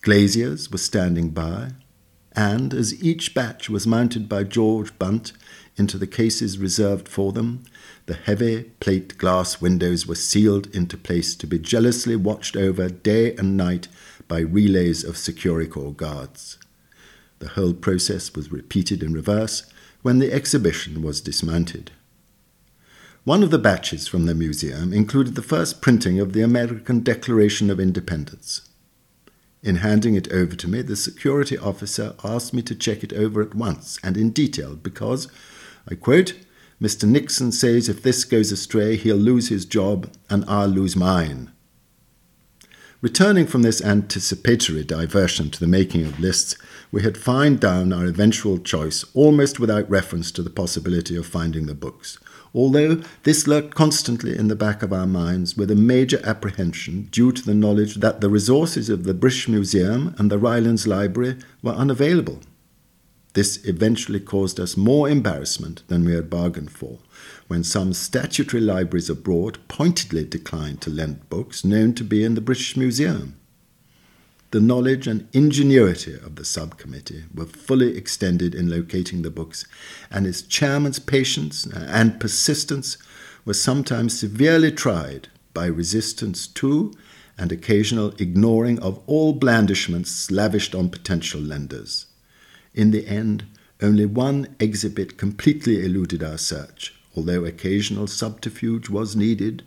Glaziers 0.01 0.71
were 0.71 0.77
standing 0.77 1.29
by, 1.29 1.71
and 2.35 2.73
as 2.73 3.03
each 3.03 3.33
batch 3.33 3.69
was 3.69 3.87
mounted 3.87 4.29
by 4.29 4.43
George 4.43 4.97
Bunt 4.99 5.33
into 5.77 5.97
the 5.97 6.07
cases 6.07 6.57
reserved 6.57 7.07
for 7.07 7.31
them, 7.31 7.63
the 8.05 8.13
heavy 8.13 8.63
plate 8.79 9.17
glass 9.17 9.61
windows 9.61 10.05
were 10.05 10.15
sealed 10.15 10.67
into 10.75 10.97
place 10.97 11.35
to 11.35 11.47
be 11.47 11.57
jealously 11.57 12.15
watched 12.15 12.55
over 12.55 12.89
day 12.89 13.35
and 13.35 13.55
night 13.55 13.87
by 14.27 14.39
relays 14.39 15.03
of 15.03 15.15
Securicor 15.15 15.95
guards. 15.95 16.57
The 17.39 17.49
whole 17.49 17.73
process 17.73 18.33
was 18.35 18.51
repeated 18.51 19.01
in 19.01 19.13
reverse 19.13 19.63
when 20.01 20.19
the 20.19 20.31
exhibition 20.31 21.01
was 21.01 21.21
dismounted. 21.21 21.91
One 23.23 23.43
of 23.43 23.51
the 23.51 23.57
batches 23.57 24.07
from 24.07 24.25
the 24.25 24.35
museum 24.35 24.93
included 24.93 25.35
the 25.35 25.41
first 25.41 25.81
printing 25.81 26.19
of 26.19 26.33
the 26.33 26.41
American 26.41 27.01
Declaration 27.01 27.69
of 27.69 27.79
Independence. 27.79 28.68
In 29.61 29.77
handing 29.77 30.15
it 30.15 30.31
over 30.31 30.55
to 30.55 30.67
me, 30.67 30.81
the 30.81 30.95
security 30.95 31.57
officer 31.57 32.15
asked 32.23 32.53
me 32.53 32.61
to 32.61 32.75
check 32.75 33.03
it 33.03 33.11
over 33.13 33.41
at 33.41 33.55
once 33.55 33.99
and 34.03 34.15
in 34.15 34.29
detail 34.31 34.75
because, 34.75 35.27
I 35.89 35.95
quote, 35.95 36.33
Mr. 36.81 37.07
Nixon 37.07 37.51
says 37.51 37.89
if 37.89 38.01
this 38.01 38.23
goes 38.23 38.53
astray, 38.53 38.95
he'll 38.95 39.17
lose 39.17 39.49
his 39.49 39.65
job 39.65 40.09
and 40.29 40.45
I'll 40.47 40.67
lose 40.67 40.95
mine. 40.95 41.51
Returning 43.01 43.47
from 43.47 43.61
this 43.61 43.81
anticipatory 43.81 44.83
diversion 44.83 45.49
to 45.51 45.59
the 45.59 45.67
making 45.67 46.05
of 46.05 46.19
lists, 46.19 46.57
we 46.91 47.01
had 47.01 47.17
fined 47.17 47.59
down 47.59 47.91
our 47.93 48.05
eventual 48.05 48.59
choice 48.59 49.05
almost 49.13 49.59
without 49.59 49.89
reference 49.89 50.31
to 50.33 50.41
the 50.41 50.49
possibility 50.49 51.15
of 51.15 51.25
finding 51.25 51.65
the 51.65 51.73
books, 51.73 52.17
although 52.53 53.01
this 53.23 53.47
lurked 53.47 53.75
constantly 53.75 54.37
in 54.37 54.47
the 54.47 54.55
back 54.55 54.81
of 54.81 54.93
our 54.93 55.07
minds 55.07 55.55
with 55.55 55.69
a 55.71 55.75
major 55.75 56.19
apprehension 56.23 57.07
due 57.11 57.31
to 57.31 57.43
the 57.43 57.53
knowledge 57.53 57.95
that 57.95 58.21
the 58.21 58.29
resources 58.29 58.89
of 58.89 59.03
the 59.03 59.13
British 59.13 59.47
Museum 59.47 60.15
and 60.17 60.31
the 60.31 60.37
Rylands 60.37 60.87
Library 60.87 61.37
were 61.61 61.73
unavailable. 61.73 62.39
This 63.33 63.63
eventually 63.65 64.19
caused 64.19 64.59
us 64.59 64.75
more 64.75 65.07
embarrassment 65.07 65.83
than 65.87 66.03
we 66.03 66.13
had 66.13 66.29
bargained 66.29 66.71
for, 66.71 66.99
when 67.47 67.63
some 67.63 67.93
statutory 67.93 68.61
libraries 68.61 69.09
abroad 69.09 69.59
pointedly 69.67 70.25
declined 70.25 70.81
to 70.81 70.89
lend 70.89 71.29
books 71.29 71.63
known 71.63 71.93
to 71.93 72.03
be 72.03 72.23
in 72.23 72.35
the 72.35 72.41
British 72.41 72.75
Museum. 72.75 73.38
The 74.51 74.59
knowledge 74.59 75.05
and 75.05 75.27
ingenuity 75.31 76.15
of 76.15 76.35
the 76.35 76.45
subcommittee 76.45 77.25
were 77.33 77.45
fully 77.45 77.95
extended 77.95 78.55
in 78.55 78.67
locating 78.69 79.21
the 79.21 79.29
books, 79.29 79.65
and 80.09 80.25
its 80.25 80.41
chairman's 80.41 80.97
patience 80.97 81.67
uh, 81.67 81.85
and 81.87 82.19
persistence 82.19 82.97
were 83.45 83.53
sometimes 83.53 84.19
severely 84.19 84.71
tried 84.71 85.27
by 85.53 85.67
resistance 85.67 86.47
to 86.47 86.93
and 87.37 87.51
occasional 87.51 88.13
ignoring 88.17 88.79
of 88.79 88.99
all 89.05 89.33
blandishments 89.33 90.31
lavished 90.31 90.73
on 90.73 90.89
potential 90.89 91.39
lenders. 91.39 92.07
In 92.73 92.91
the 92.91 93.07
end, 93.07 93.45
only 93.81 94.05
one 94.05 94.55
exhibit 94.59 95.17
completely 95.17 95.85
eluded 95.85 96.23
our 96.23 96.37
search, 96.37 96.93
although 97.15 97.45
occasional 97.45 98.07
subterfuge 98.07 98.89
was 98.89 99.15
needed. 99.15 99.63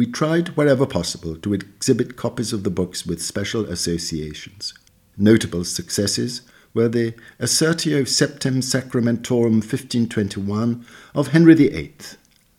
We 0.00 0.06
tried, 0.06 0.56
wherever 0.56 0.86
possible, 0.86 1.36
to 1.36 1.52
exhibit 1.52 2.16
copies 2.16 2.54
of 2.54 2.64
the 2.64 2.70
books 2.70 3.04
with 3.04 3.20
special 3.20 3.66
associations. 3.66 4.72
Notable 5.18 5.62
successes 5.62 6.40
were 6.72 6.88
the 6.88 7.12
Assertio 7.38 8.08
Septem 8.08 8.62
Sacramentorum 8.62 9.60
1521 9.60 10.86
of 11.14 11.28
Henry 11.28 11.52
VIII, 11.52 11.92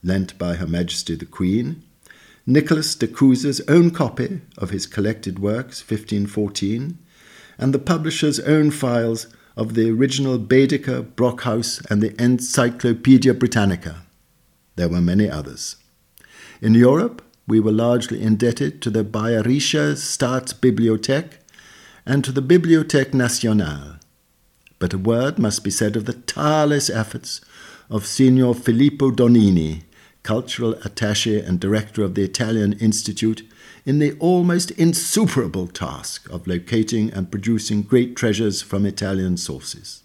lent 0.03 0.37
by 0.37 0.53
Her 0.53 0.67
Majesty 0.67 1.15
the 1.15 1.25
Queen, 1.25 1.81
Nicholas 2.45 2.93
de 2.93 3.07
Cusa's 3.07 3.59
own 3.67 3.89
copy 3.89 4.41
of 4.59 4.69
his 4.69 4.85
collected 4.85 5.39
works 5.39 5.81
1514, 5.81 6.99
and 7.57 7.73
the 7.73 7.79
publisher's 7.79 8.39
own 8.41 8.69
files 8.69 9.25
of 9.57 9.73
the 9.73 9.89
original 9.89 10.37
Baedeker, 10.37 11.01
Brockhaus, 11.01 11.83
and 11.89 12.03
the 12.03 12.13
Encyclopaedia 12.23 13.33
Britannica. 13.33 14.03
There 14.75 14.89
were 14.89 15.01
many 15.01 15.27
others. 15.27 15.77
In 16.61 16.75
Europe, 16.75 17.23
we 17.47 17.59
were 17.59 17.71
largely 17.71 18.21
indebted 18.21 18.81
to 18.81 18.89
the 18.89 19.03
Bayerische 19.03 19.95
Staatsbibliothek 19.95 21.33
and 22.05 22.23
to 22.23 22.31
the 22.31 22.41
Bibliothèque 22.41 23.13
Nationale. 23.13 23.99
But 24.79 24.93
a 24.93 24.97
word 24.97 25.37
must 25.37 25.63
be 25.63 25.69
said 25.69 25.95
of 25.95 26.05
the 26.05 26.13
tireless 26.13 26.89
efforts 26.89 27.41
of 27.89 28.05
Signor 28.05 28.55
Filippo 28.55 29.11
Donini, 29.11 29.83
cultural 30.23 30.73
attaché 30.75 31.45
and 31.45 31.59
director 31.59 32.03
of 32.03 32.15
the 32.15 32.23
Italian 32.23 32.73
Institute, 32.73 33.43
in 33.85 33.99
the 33.99 34.13
almost 34.19 34.71
insuperable 34.71 35.67
task 35.67 36.29
of 36.29 36.47
locating 36.47 37.11
and 37.11 37.31
producing 37.31 37.81
great 37.81 38.15
treasures 38.15 38.61
from 38.61 38.85
Italian 38.85 39.37
sources. 39.37 40.03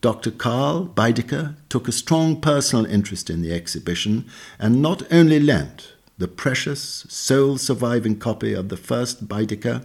Dr. 0.00 0.32
Karl 0.32 0.86
Baedeker 0.86 1.54
took 1.68 1.86
a 1.86 1.92
strong 1.92 2.40
personal 2.40 2.86
interest 2.86 3.30
in 3.30 3.42
the 3.42 3.52
exhibition 3.52 4.24
and 4.58 4.82
not 4.82 5.02
only 5.12 5.38
lent 5.38 5.92
the 6.22 6.28
precious, 6.28 7.04
sole 7.08 7.58
surviving 7.58 8.16
copy 8.16 8.54
of 8.54 8.68
the 8.68 8.76
first 8.76 9.26
Baedeker, 9.26 9.84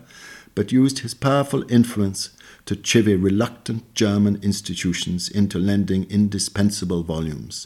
but 0.53 0.71
used 0.71 0.99
his 0.99 1.15
powerful 1.15 1.69
influence 1.71 2.29
to 2.65 2.75
chivy 2.75 3.21
reluctant 3.21 3.91
German 3.95 4.39
institutions 4.43 5.29
into 5.29 5.57
lending 5.57 6.03
indispensable 6.11 7.01
volumes. 7.01 7.65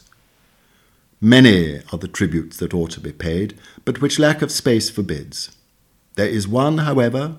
Many 1.20 1.82
are 1.92 1.98
the 1.98 2.08
tributes 2.08 2.56
that 2.56 2.72
ought 2.72 2.92
to 2.92 3.00
be 3.00 3.12
paid, 3.12 3.58
but 3.84 4.00
which 4.00 4.18
lack 4.18 4.40
of 4.40 4.50
space 4.50 4.88
forbids. 4.88 5.54
There 6.14 6.26
is 6.26 6.48
one, 6.48 6.78
however, 6.78 7.36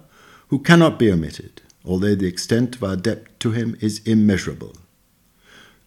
who 0.49 0.59
cannot 0.59 0.99
be 0.99 1.11
omitted, 1.11 1.63
although 1.83 2.15
the 2.15 2.27
extent 2.27 2.75
of 2.75 2.83
our 2.83 2.95
debt 2.95 3.39
to 3.39 3.51
him 3.51 3.75
is 3.81 4.05
immeasurable. 4.05 4.75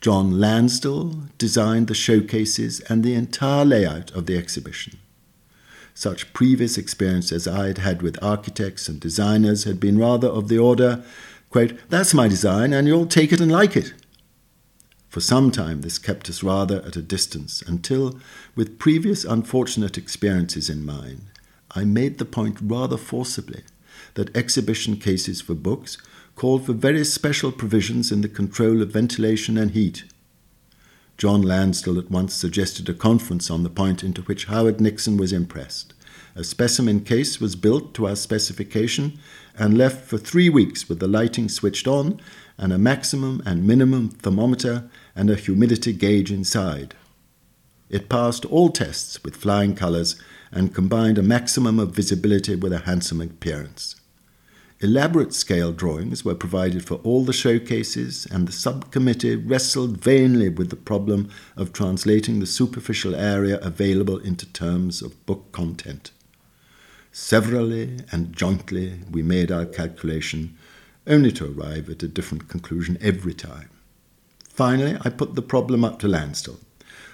John 0.01 0.33
Lansdell 0.33 1.29
designed 1.39 1.87
the 1.87 1.95
showcases 1.95 2.81
and 2.81 3.05
the 3.05 3.15
entire 3.15 3.65
layout 3.65 4.11
of 4.11 4.27
the 4.27 4.37
exhibition. 4.37 4.99
Such 5.97 6.35
previous 6.35 6.77
experience 6.77 7.33
as 7.33 7.49
I 7.49 7.69
had 7.69 7.79
had 7.79 8.03
with 8.03 8.23
architects 8.23 8.87
and 8.87 9.01
designers 9.01 9.65
had 9.65 9.81
been 9.81 9.99
rather 9.99 10.29
of 10.29 10.49
the 10.49 10.59
order, 10.59 11.03
quote, 11.49 11.73
that's 11.89 12.13
my 12.13 12.29
design 12.29 12.75
and 12.75 12.87
you'll 12.87 13.07
take 13.07 13.33
it 13.33 13.41
and 13.41 13.51
like 13.51 13.79
it. 13.79 13.95
For 15.09 15.21
some 15.21 15.51
time 15.51 15.81
this 15.81 15.97
kept 15.97 16.29
us 16.29 16.43
rather 16.43 16.83
at 16.83 16.97
a 16.97 17.03
distance 17.03 17.63
until, 17.63 18.21
with 18.55 18.79
previous 18.79 19.25
unfortunate 19.25 19.97
experiences 19.97 20.69
in 20.69 20.85
mind, 20.85 21.23
I 21.71 21.87
made 21.87 22.19
the 22.19 22.27
point 22.27 22.59
rather 22.61 22.99
forcibly 22.99 23.63
that 24.17 24.37
exhibition 24.37 24.99
cases 24.99 25.41
for 25.41 25.55
books 25.55 25.97
called 26.35 26.67
for 26.67 26.75
very 26.75 27.07
special 27.07 27.51
provisions 27.51 28.13
in 28.13 28.21
the 28.21 28.29
control 28.29 28.83
of 28.83 28.91
ventilation 28.91 29.57
and 29.57 29.71
heat. 29.71 30.05
John 31.19 31.43
Lansdell 31.43 31.99
at 31.99 32.11
once 32.11 32.35
suggested 32.35 32.89
a 32.89 32.95
conference 32.95 33.51
on 33.51 33.63
the 33.63 33.71
point 33.71 34.05
into 34.05 34.21
which 34.23 34.47
Howard 34.47 34.81
Nixon 34.81 35.17
was 35.17 35.33
impressed. 35.33 35.95
A 36.35 36.45
specimen 36.45 37.01
case 37.01 37.41
was 37.41 37.57
built 37.57 37.95
to 37.95 38.07
our 38.07 38.17
specification 38.17 39.19
and 39.59 39.79
left 39.79 40.05
for 40.05 40.19
three 40.19 40.51
weeks 40.51 40.89
with 40.89 41.01
the 41.01 41.09
lighting 41.09 41.49
switched 41.49 41.89
on 41.89 42.21
and 42.59 42.71
a 42.71 42.79
maximum 42.79 43.43
and 43.47 43.67
minimum 43.67 44.11
thermometer 44.11 44.91
and 45.15 45.31
a 45.31 45.37
humidity 45.37 45.95
gauge 45.95 46.31
inside. 46.31 46.95
It 47.89 48.11
passed 48.11 48.45
all 48.45 48.69
tests 48.69 49.25
with 49.25 49.37
flying 49.37 49.75
colours 49.75 50.21
and 50.53 50.75
combined 50.75 51.17
a 51.17 51.23
maximum 51.23 51.79
of 51.79 51.95
visibility 51.95 52.57
with 52.57 52.75
a 52.75 52.81
handsome 52.81 53.23
appearance. 53.23 53.97
Elaborate 54.81 55.33
scale 55.33 55.73
drawings 55.73 56.23
were 56.23 56.35
provided 56.35 56.85
for 56.85 56.97
all 56.97 57.25
the 57.25 57.33
showcases, 57.33 58.27
and 58.31 58.47
the 58.47 58.53
subcommittee 58.53 59.35
wrestled 59.35 59.97
vainly 59.97 60.51
with 60.51 60.69
the 60.69 60.77
problem 60.77 61.31
of 61.57 61.73
translating 61.73 62.41
the 62.41 62.47
superficial 62.47 63.15
area 63.15 63.59
available 63.61 64.19
into 64.19 64.45
terms 64.53 65.01
of 65.01 65.25
book 65.25 65.51
content. 65.51 66.11
Severally 67.11 68.01
and 68.13 68.37
jointly 68.37 69.01
we 69.11 69.23
made 69.23 69.51
our 69.51 69.65
calculation, 69.65 70.59
only 71.07 71.33
to 71.33 71.51
arrive 71.51 71.89
at 71.89 72.03
a 72.03 72.09
different 72.09 72.49
conclusion 72.49 72.99
every 73.01 73.33
time. 73.33 73.71
Finally, 74.51 74.99
I 75.01 75.09
put 75.09 75.37
the 75.37 75.43
problem 75.43 75.87
up 75.87 75.99
to 76.01 76.07
Lansdell, 76.07 76.59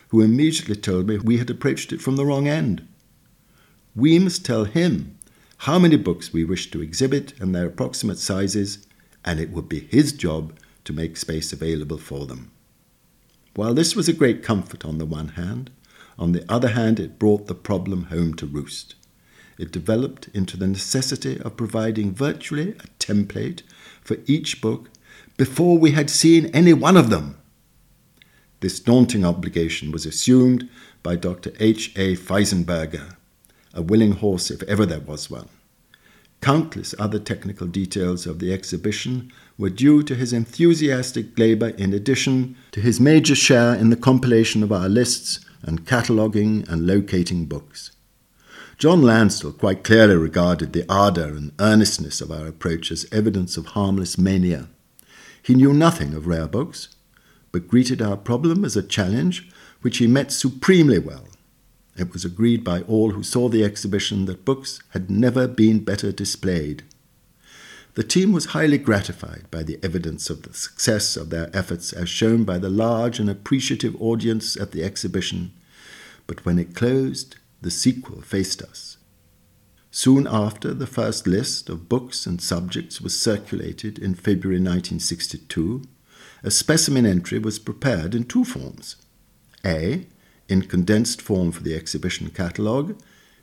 who 0.09 0.21
immediately 0.21 0.75
told 0.75 1.07
me 1.07 1.19
we 1.19 1.38
had 1.38 1.50
approached 1.50 1.92
it 1.92 2.00
from 2.02 2.16
the 2.16 2.26
wrong 2.26 2.49
end. 2.49 2.88
We 3.95 4.19
must 4.19 4.45
tell 4.45 4.64
him 4.64 5.16
how 5.62 5.78
many 5.78 5.97
books 5.97 6.33
we 6.33 6.42
wished 6.42 6.73
to 6.73 6.83
exhibit 6.83 7.38
and 7.40 7.54
their 7.54 7.66
approximate 7.66 8.19
sizes, 8.19 8.85
and 9.25 9.38
it 9.38 9.50
would 9.50 9.69
be 9.69 9.78
his 9.78 10.12
job 10.12 10.52
to 10.83 10.92
make 10.92 11.16
space 11.16 11.52
available 11.52 11.99
for 11.99 12.26
them. 12.26 12.50
While 13.54 13.73
this 13.73 13.95
was 13.95 14.09
a 14.09 14.12
great 14.12 14.42
comfort 14.42 14.85
on 14.85 14.99
the 14.99 15.07
one 15.07 15.28
hand, 15.28 15.71
on 16.19 16.33
the 16.33 16.45
other 16.49 16.71
hand, 16.71 16.99
it 16.99 17.16
brought 17.16 17.47
the 17.47 17.54
problem 17.54 18.07
home 18.07 18.35
to 18.35 18.47
roost. 18.47 18.97
It 19.57 19.71
developed 19.71 20.26
into 20.35 20.57
the 20.57 20.66
necessity 20.66 21.40
of 21.40 21.57
providing 21.57 22.12
virtually 22.12 22.71
a 22.71 22.88
template 22.99 23.62
for 24.00 24.16
each 24.26 24.61
book 24.61 24.90
before 25.37 25.78
we 25.78 25.92
had 25.92 26.11
seen 26.11 26.47
any 26.47 26.73
one 26.73 26.97
of 26.97 27.09
them. 27.09 27.38
This 28.59 28.81
daunting 28.81 29.25
obligation 29.25 29.92
was 29.92 30.07
assumed 30.07 30.69
by 31.04 31.14
Dr. 31.14 31.52
H. 31.61 31.92
A. 31.95 32.16
Feisenberger, 32.16 33.14
a 33.75 33.83
willing 33.83 34.12
horse 34.12 34.50
if 34.50 34.62
ever 34.64 34.87
there 34.87 35.00
was 35.00 35.31
one. 35.31 35.49
Countless 36.41 36.93
other 36.99 37.21
technical 37.21 37.69
details 37.69 38.26
of 38.26 38.41
the 38.41 38.52
exhibition 38.52 39.33
were 39.57 39.71
due 39.71 40.02
to 40.02 40.17
his 40.17 40.33
enthusiastic 40.33 41.38
labour 41.38 41.69
in 41.69 41.95
addition 41.95 42.57
to 42.73 42.81
his 42.81 42.99
major 42.99 43.37
share 43.37 43.75
in 43.75 43.91
the 43.91 43.97
compilation 43.97 44.64
of 44.64 44.73
our 44.73 44.88
lists 44.88 45.38
and 45.62 45.87
cataloguing 45.87 46.64
and 46.69 46.85
locating 46.85 47.45
books. 47.45 47.93
John 48.76 49.02
Lansdell 49.02 49.57
quite 49.57 49.85
clearly 49.85 50.17
regarded 50.17 50.73
the 50.73 50.85
ardour 50.88 51.29
and 51.29 51.52
earnestness 51.61 52.21
of 52.21 52.33
our 52.33 52.49
approach 52.49 52.91
as 52.91 53.07
evidence 53.12 53.57
of 53.57 53.67
harmless 53.67 54.19
mania. 54.19 54.69
He 55.41 55.55
knew 55.55 55.73
nothing 55.73 56.12
of 56.12 56.26
rare 56.26 56.49
books, 56.49 56.88
but 57.52 57.69
greeted 57.69 58.02
our 58.02 58.17
problem 58.17 58.64
as 58.64 58.76
a 58.76 58.83
challenge 58.83 59.49
which 59.83 59.99
he 59.99 60.09
met 60.09 60.33
supremely 60.33 60.99
well 60.99 61.29
it 61.96 62.12
was 62.12 62.25
agreed 62.25 62.64
by 62.64 62.82
all 62.82 63.11
who 63.11 63.22
saw 63.22 63.49
the 63.49 63.64
exhibition 63.64 64.25
that 64.26 64.44
books 64.44 64.80
had 64.90 65.11
never 65.11 65.46
been 65.46 65.84
better 65.84 66.11
displayed. 66.12 66.82
The 67.94 68.02
team 68.02 68.32
was 68.32 68.46
highly 68.46 68.78
gratified 68.78 69.50
by 69.50 69.62
the 69.62 69.78
evidence 69.82 70.30
of 70.30 70.42
the 70.42 70.54
success 70.54 71.16
of 71.16 71.28
their 71.28 71.50
efforts 71.54 71.92
as 71.92 72.08
shown 72.08 72.44
by 72.44 72.56
the 72.56 72.70
large 72.70 73.18
and 73.18 73.28
appreciative 73.28 74.00
audience 74.00 74.56
at 74.56 74.72
the 74.72 74.82
exhibition, 74.82 75.52
but 76.26 76.46
when 76.46 76.58
it 76.58 76.75
closed, 76.75 77.37
the 77.61 77.70
sequel 77.70 78.22
faced 78.22 78.62
us. 78.62 78.96
Soon 79.90 80.26
after, 80.26 80.72
the 80.72 80.87
first 80.87 81.26
list 81.26 81.68
of 81.68 81.90
books 81.90 82.25
and 82.25 82.40
subjects 82.40 83.02
was 83.02 83.20
circulated 83.20 83.99
in 83.99 84.14
February 84.14 84.58
1962. 84.58 85.82
A 86.42 86.50
specimen 86.50 87.04
entry 87.04 87.38
was 87.38 87.58
prepared 87.58 88.14
in 88.14 88.25
two 88.25 88.42
forms. 88.42 88.96
A 89.66 90.06
in 90.52 90.62
condensed 90.62 91.23
form 91.23 91.50
for 91.50 91.62
the 91.62 91.75
exhibition 91.75 92.28
catalogue, 92.30 93.00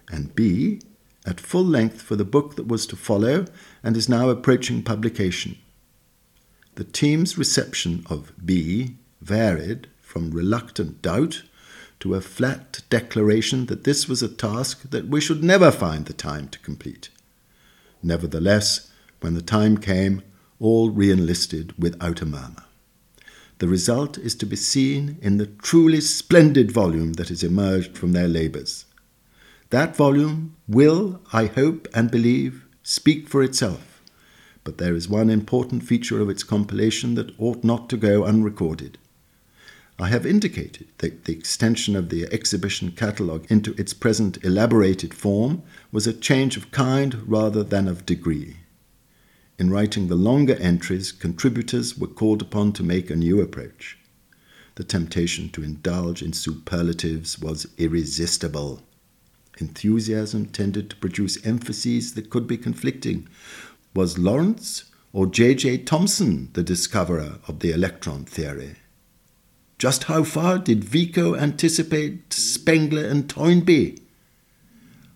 and 0.10 0.36
B, 0.36 0.80
at 1.26 1.40
full 1.40 1.66
length 1.66 2.02
for 2.02 2.16
the 2.16 2.24
book 2.24 2.56
that 2.56 2.68
was 2.68 2.86
to 2.88 2.96
follow 2.96 3.46
and 3.84 3.98
is 3.98 4.08
now 4.08 4.30
approaching 4.30 4.84
publication. 4.84 5.58
The 6.76 6.84
team's 6.84 7.38
reception 7.38 8.06
of 8.10 8.32
B 8.46 8.96
varied 9.22 9.90
from 10.02 10.32
reluctant 10.32 11.02
doubt 11.02 11.44
to 12.00 12.16
a 12.16 12.22
flat 12.22 12.82
declaration 12.90 13.66
that 13.66 13.84
this 13.84 14.08
was 14.08 14.24
a 14.24 14.30
task 14.30 14.90
that 14.90 15.08
we 15.08 15.20
should 15.20 15.44
never 15.44 15.72
find 15.72 16.06
the 16.06 16.14
time 16.14 16.48
to 16.50 16.60
complete. 16.60 17.10
Nevertheless, 18.02 18.92
when 19.20 19.34
the 19.34 19.42
time 19.42 19.78
came, 19.78 20.22
all 20.60 20.90
re 20.90 21.12
enlisted 21.12 21.74
without 21.78 22.22
a 22.22 22.26
murmur. 22.26 22.69
The 23.60 23.68
result 23.68 24.18
is 24.18 24.36
to 24.36 24.46
be 24.46 24.56
seen 24.56 25.18
in 25.22 25.38
the 25.38 25.46
truly 25.46 26.00
splendid 26.02 26.72
volume 26.72 27.14
that 27.14 27.28
has 27.28 27.44
emerged 27.44 27.98
from 27.98 28.14
their 28.14 28.28
labours. 28.28 28.86
That 29.70 29.96
volume 29.96 30.56
will, 30.68 31.22
I 31.34 31.46
hope 31.46 31.88
and 31.94 32.10
believe, 32.10 32.66
speak 32.84 33.28
for 33.28 33.44
itself, 33.44 34.02
but 34.64 34.78
there 34.78 34.96
is 34.96 35.10
one 35.10 35.30
important 35.30 35.84
feature 35.84 36.22
of 36.22 36.30
its 36.30 36.44
compilation 36.44 37.16
that 37.16 37.38
ought 37.38 37.64
not 37.64 37.90
to 37.90 37.98
go 37.98 38.24
unrecorded. 38.24 38.98
I 40.00 40.08
have 40.08 40.26
indicated 40.26 40.88
that 41.00 41.26
the 41.26 41.34
extension 41.34 41.98
of 41.98 42.08
the 42.08 42.32
exhibition 42.34 42.92
catalogue 42.92 43.46
into 43.50 43.74
its 43.74 43.94
present 43.94 44.42
elaborated 44.46 45.14
form 45.14 45.64
was 45.92 46.08
a 46.08 46.14
change 46.14 46.56
of 46.56 46.72
kind 46.72 47.30
rather 47.30 47.64
than 47.64 47.90
of 47.90 48.06
degree. 48.06 48.56
In 49.60 49.70
writing 49.70 50.08
the 50.08 50.16
longer 50.16 50.56
entries, 50.56 51.12
contributors 51.12 51.98
were 51.98 52.08
called 52.08 52.42
upon 52.42 52.72
to 52.74 52.84
make 52.84 53.10
a 53.10 53.16
new 53.16 53.42
approach. 53.42 53.98
The 54.76 54.86
temptation 54.86 55.50
to 55.50 55.62
indulge 55.62 56.22
in 56.22 56.32
superlatives 56.32 57.38
was 57.40 57.68
irresistible. 57.78 58.82
Enthusiasm 59.58 60.46
tended 60.46 60.90
to 60.90 60.96
produce 60.96 61.46
emphases 61.46 62.14
that 62.14 62.30
could 62.30 62.48
be 62.48 62.58
conflicting. 62.58 63.28
Was 63.94 64.18
Lorentz 64.18 64.86
or 65.12 65.28
J.J. 65.28 65.80
Thomson 65.80 66.52
the 66.54 66.64
discoverer 66.64 67.40
of 67.46 67.60
the 67.60 67.72
electron 67.72 68.24
theory? 68.24 68.78
Just 69.78 70.06
how 70.06 70.24
far 70.24 70.58
did 70.58 70.86
Vico 70.86 71.36
anticipate 71.36 72.32
Spengler 72.32 73.04
and 73.04 73.30
Toynbee? 73.30 74.00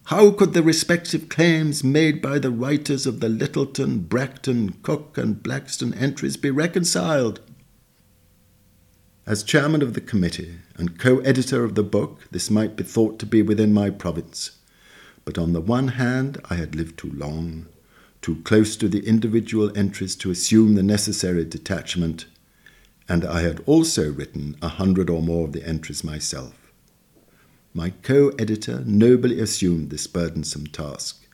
How 0.08 0.32
could 0.32 0.52
the 0.54 0.62
respective 0.62 1.30
claims 1.30 1.82
made 1.82 2.22
by 2.22 2.38
the 2.38 2.52
writers 2.52 3.06
of 3.06 3.22
the 3.22 3.30
Littleton, 3.30 4.00
Bracton, 4.00 4.74
Coke, 4.84 5.18
and 5.18 5.42
Blackstone 5.42 5.94
entries 5.94 6.36
be 6.36 6.52
reconciled? 6.52 7.40
As 9.26 9.44
chairman 9.44 9.82
of 9.82 9.94
the 9.94 10.02
committee 10.02 10.56
and 10.76 11.00
co 11.00 11.20
editor 11.20 11.64
of 11.64 11.76
the 11.76 11.84
book, 11.84 12.20
this 12.32 12.50
might 12.50 12.76
be 12.76 12.84
thought 12.84 13.18
to 13.20 13.26
be 13.26 13.42
within 13.42 13.74
my 13.74 13.90
province. 13.90 14.58
But 15.24 15.38
on 15.38 15.54
the 15.54 15.62
one 15.62 15.90
hand, 15.90 16.42
I 16.50 16.56
had 16.56 16.76
lived 16.76 16.98
too 16.98 17.12
long, 17.12 17.68
too 18.22 18.42
close 18.44 18.76
to 18.76 18.90
the 18.90 19.08
individual 19.08 19.72
entries 19.78 20.18
to 20.18 20.32
assume 20.32 20.76
the 20.76 20.84
necessary 20.84 21.46
detachment, 21.46 22.26
and 23.08 23.24
I 23.24 23.40
had 23.44 23.64
also 23.66 24.12
written 24.12 24.58
a 24.62 24.68
hundred 24.68 25.10
or 25.10 25.22
more 25.22 25.46
of 25.46 25.54
the 25.54 25.66
entries 25.66 26.04
myself. 26.04 26.63
My 27.74 27.90
co 27.90 28.30
editor 28.38 28.84
nobly 28.86 29.40
assumed 29.40 29.90
this 29.90 30.06
burdensome 30.06 30.68
task, 30.68 31.26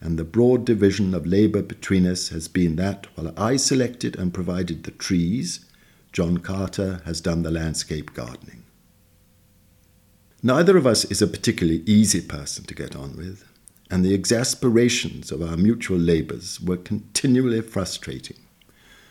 and 0.00 0.16
the 0.16 0.24
broad 0.24 0.64
division 0.64 1.12
of 1.12 1.26
labour 1.26 1.62
between 1.62 2.06
us 2.06 2.28
has 2.28 2.46
been 2.46 2.76
that 2.76 3.06
while 3.16 3.34
I 3.36 3.56
selected 3.56 4.16
and 4.16 4.32
provided 4.32 4.84
the 4.84 4.92
trees, 4.92 5.64
John 6.12 6.38
Carter 6.38 7.02
has 7.04 7.20
done 7.20 7.42
the 7.42 7.50
landscape 7.50 8.14
gardening. 8.14 8.62
Neither 10.40 10.76
of 10.76 10.86
us 10.86 11.04
is 11.06 11.20
a 11.20 11.26
particularly 11.26 11.82
easy 11.84 12.20
person 12.20 12.64
to 12.64 12.74
get 12.74 12.94
on 12.94 13.16
with, 13.16 13.44
and 13.90 14.04
the 14.04 14.14
exasperations 14.14 15.32
of 15.32 15.42
our 15.42 15.56
mutual 15.56 15.98
labours 15.98 16.60
were 16.60 16.76
continually 16.76 17.60
frustrating. 17.60 18.36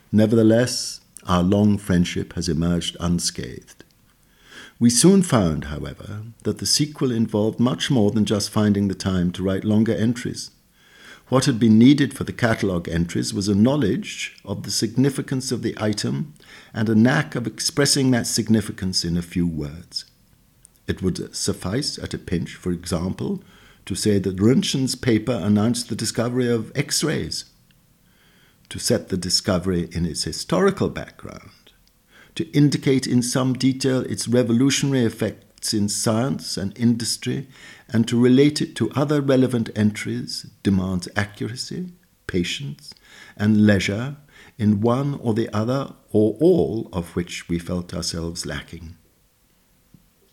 Nevertheless, 0.10 1.02
our 1.26 1.43
long 1.43 1.78
friendship 1.78 2.34
has 2.34 2.47
emerged 2.47 2.95
unscathed. 3.02 3.84
We 4.80 4.92
soon 4.92 5.24
found, 5.24 5.66
however, 5.66 6.22
that 6.44 6.60
the 6.60 6.68
sequel 6.68 7.12
involved 7.12 7.60
much 7.60 7.90
more 7.90 8.12
than 8.12 8.26
just 8.26 8.52
finding 8.52 8.88
the 8.88 8.94
time 8.94 9.32
to 9.32 9.42
write 9.42 9.63
longer 9.63 9.96
entries. 9.96 10.52
What 11.30 11.46
had 11.46 11.60
been 11.60 11.80
needed 11.80 12.13
for 12.13 12.26
the 12.26 12.32
catalogue 12.32 12.88
entries 12.88 13.34
was 13.34 13.48
a 13.48 13.56
knowledge 13.56 14.38
of 14.46 14.63
the 14.63 14.72
significance 14.72 15.52
of 15.52 15.63
the 15.63 15.76
item 15.80 16.36
and 16.76 16.90
a 16.90 16.96
knack 16.96 17.34
of 17.34 17.48
expressing 17.48 18.12
that 18.12 18.28
significance 18.28 19.04
in 19.04 19.18
a 19.18 19.24
few 19.24 19.48
words. 19.48 20.06
It 20.86 21.02
would 21.02 21.36
suffice 21.36 21.98
at 21.98 22.13
a 22.13 22.20
pinch, 22.20 22.54
for 22.54 22.72
example, 22.72 23.42
to 23.88 23.96
say 23.96 24.20
that 24.20 24.38
Roentgen's 24.38 24.96
paper 24.96 25.34
announced 25.34 25.90
the 25.90 25.96
discovery 25.96 26.50
of 26.50 26.72
X 26.76 27.04
rays, 27.04 27.46
to 28.70 28.78
set 28.78 29.10
the 29.10 29.18
discovery 29.18 29.90
in 29.92 30.06
its 30.06 30.26
historical 30.26 30.90
background 30.90 31.66
to 32.38 32.47
indicate 32.52 33.08
in 33.08 33.23
some 33.23 33.54
detail 33.54 34.02
its 34.02 34.28
revolutionary 34.28 35.04
effects 35.04 35.73
in 35.73 35.89
science 35.89 36.56
and 36.56 36.78
industry, 36.78 37.47
and 37.89 38.08
to 38.08 38.19
relate 38.19 38.62
it 38.62 38.76
to 38.76 38.91
other 38.91 39.21
relevant 39.21 39.71
entries 39.76 40.45
demands 40.62 41.10
accuracy, 41.15 41.91
patience, 42.28 42.93
and 43.36 43.65
leisure 43.65 44.17
in 44.60 44.82
one 44.82 45.15
or 45.15 45.34
the 45.34 45.52
other 45.52 45.93
or 46.12 46.38
all 46.39 46.89
of 46.93 47.15
which 47.15 47.50
we 47.50 47.58
felt 47.58 47.91
ourselves 47.91 48.45
lacking. 48.45 48.95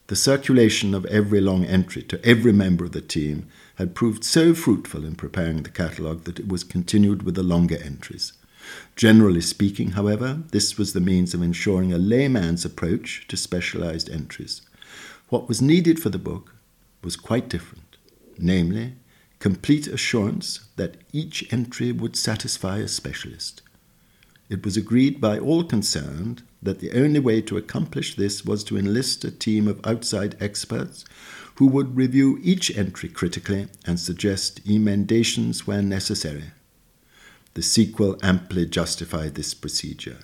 The 0.09 0.17
circulation 0.17 0.93
of 0.93 1.07
every 1.07 1.41
long 1.41 1.65
entry 1.65 2.03
to 2.03 2.23
every 2.23 2.53
member 2.53 2.85
of 2.85 2.93
the 2.93 3.01
team 3.01 3.49
had 3.77 3.95
proved 3.95 4.25
so 4.25 4.53
fruitful 4.53 5.07
in 5.07 5.15
preparing 5.15 5.63
the 5.63 5.71
catalogue 5.71 6.25
that 6.25 6.39
it 6.39 6.49
was 6.49 6.65
continued 6.65 7.23
with 7.23 7.35
the 7.35 7.43
longer 7.43 7.79
entries. 7.83 8.35
Generally 8.97 9.43
speaking, 9.43 9.93
however, 9.93 10.43
this 10.51 10.79
was 10.79 10.93
the 10.93 11.01
means 11.01 11.35
of 11.35 11.43
ensuring 11.43 11.93
a 11.93 11.99
layman's 11.99 12.65
approach 12.65 13.27
to 13.29 13.37
specialized 13.37 14.09
entries. 14.09 14.63
What 15.29 15.49
was 15.49 15.61
needed 15.61 16.01
for 16.01 16.11
the 16.11 16.19
book 16.19 16.55
was 17.03 17.17
quite 17.17 17.49
different, 17.49 17.97
namely, 18.39 18.95
complete 19.39 19.87
assurance 19.87 20.61
that 20.77 20.97
each 21.13 21.53
entry 21.53 21.93
would 21.93 22.17
satisfy 22.17 22.79
a 22.79 22.89
specialist. 22.89 23.63
It 24.49 24.65
was 24.65 24.77
agreed 24.77 25.21
by 25.21 25.39
all 25.39 25.65
concerned 25.65 26.43
that 26.63 26.81
the 26.81 26.93
only 26.93 27.21
way 27.21 27.41
to 27.43 27.57
accomplish 27.57 28.15
this 28.15 28.45
was 28.45 28.63
to 28.65 28.79
enlist 28.79 29.25
a 29.25 29.31
team 29.31 29.69
of 29.69 29.87
outside 29.87 30.37
experts 30.41 31.05
who 31.57 31.67
would 31.67 31.97
review 31.97 32.39
each 32.43 32.77
entry 32.77 33.09
critically 33.09 33.69
and 33.87 33.99
suggest 33.99 34.61
emendations 34.69 35.67
where 35.67 35.83
necessary. 35.83 36.53
The 37.55 37.63
sequel 37.63 38.19
amply 38.23 38.67
justified 38.67 39.35
this 39.35 39.55
procedure. 39.55 40.19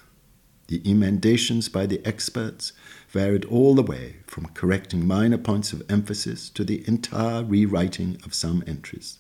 The 0.67 0.83
emendations 0.89 1.69
by 1.69 1.87
the 1.87 2.01
experts 2.05 2.73
varied 3.09 3.45
all 3.47 3.75
the 3.75 3.83
way 3.83 4.17
from 4.27 4.47
correcting 4.55 5.07
minor 5.07 5.39
points 5.39 5.73
of 5.73 5.83
emphasis 5.89 6.49
to 6.51 6.65
the 6.65 6.87
entire 6.87 7.43
rewriting 7.43 8.19
of 8.25 8.35
some 8.35 8.63
entries. 8.67 9.19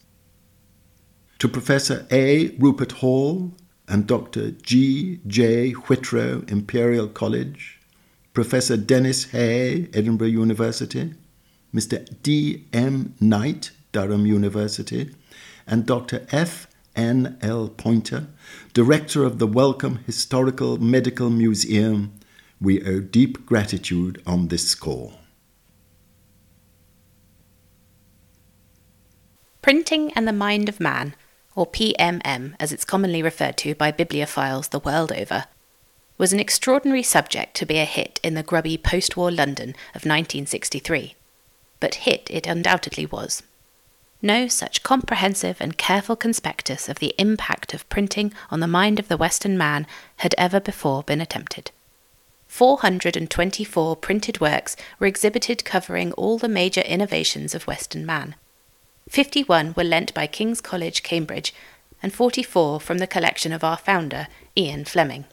To 1.40 1.48
Professor 1.48 2.06
A. 2.10 2.50
Rupert 2.58 2.92
Hall 2.92 3.52
and 3.88 4.06
Dr. 4.06 4.52
G. 4.52 5.20
J. 5.26 5.72
Whitrow, 5.72 6.48
Imperial 6.50 7.08
College, 7.08 7.80
Professor 8.32 8.76
Denys 8.76 9.30
Hay, 9.30 9.88
Edinburgh 9.92 10.28
University, 10.28 11.14
Mr. 11.74 12.06
D. 12.22 12.66
M. 12.72 13.14
Knight, 13.20 13.72
Durham 13.90 14.26
University, 14.26 15.14
and 15.66 15.86
Dr. 15.86 16.26
F. 16.30 16.68
N. 17.00 17.38
L. 17.40 17.70
Poynter, 17.70 18.26
Director 18.74 19.24
of 19.24 19.38
the 19.38 19.46
Wellcome 19.46 20.00
Historical 20.04 20.76
Medical 20.76 21.30
Museum, 21.30 22.12
we 22.60 22.84
owe 22.84 23.00
deep 23.00 23.46
gratitude 23.46 24.22
on 24.26 24.48
this 24.48 24.68
score. 24.68 25.14
Printing 29.62 30.12
and 30.12 30.28
the 30.28 30.32
Mind 30.32 30.68
of 30.68 30.78
Man, 30.78 31.14
or 31.54 31.66
PMM 31.66 32.54
as 32.60 32.70
it's 32.70 32.84
commonly 32.84 33.22
referred 33.22 33.56
to 33.56 33.74
by 33.74 33.90
bibliophiles 33.90 34.68
the 34.68 34.78
world 34.78 35.10
over, 35.10 35.46
was 36.18 36.34
an 36.34 36.40
extraordinary 36.40 37.02
subject 37.02 37.56
to 37.56 37.64
be 37.64 37.78
a 37.78 37.86
hit 37.86 38.20
in 38.22 38.34
the 38.34 38.42
grubby 38.42 38.76
post 38.76 39.16
war 39.16 39.30
London 39.30 39.70
of 39.94 40.04
1963. 40.04 41.14
But 41.80 41.94
hit 42.06 42.28
it 42.30 42.46
undoubtedly 42.46 43.06
was. 43.06 43.42
No 44.22 44.48
such 44.48 44.82
comprehensive 44.82 45.60
and 45.60 45.78
careful 45.78 46.16
conspectus 46.16 46.88
of 46.88 46.98
the 46.98 47.14
impact 47.18 47.72
of 47.72 47.88
printing 47.88 48.32
on 48.50 48.60
the 48.60 48.66
mind 48.66 48.98
of 48.98 49.08
the 49.08 49.16
Western 49.16 49.56
man 49.56 49.86
had 50.16 50.34
ever 50.36 50.60
before 50.60 51.02
been 51.02 51.20
attempted. 51.20 51.70
424 52.46 53.96
printed 53.96 54.40
works 54.40 54.76
were 54.98 55.06
exhibited 55.06 55.64
covering 55.64 56.12
all 56.12 56.36
the 56.36 56.48
major 56.48 56.82
innovations 56.82 57.54
of 57.54 57.66
Western 57.66 58.04
man. 58.04 58.34
51 59.08 59.72
were 59.76 59.84
lent 59.84 60.12
by 60.12 60.26
King's 60.26 60.60
College, 60.60 61.02
Cambridge, 61.02 61.54
and 62.02 62.12
44 62.12 62.80
from 62.80 62.98
the 62.98 63.06
collection 63.06 63.52
of 63.52 63.64
our 63.64 63.76
founder, 63.76 64.26
Ian 64.56 64.84
Fleming. 64.84 65.24